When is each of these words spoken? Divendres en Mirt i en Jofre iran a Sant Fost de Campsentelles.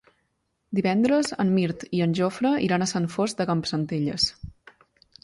Divendres 0.77 1.27
en 1.43 1.51
Mirt 1.57 1.85
i 1.97 2.01
en 2.05 2.15
Jofre 2.19 2.53
iran 2.69 2.87
a 2.87 2.87
Sant 2.93 3.07
Fost 3.17 3.43
de 3.43 3.47
Campsentelles. 3.51 4.27